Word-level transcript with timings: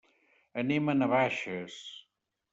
Anem 0.61 0.89
a 0.93 0.95
Navaixes. 1.03 1.79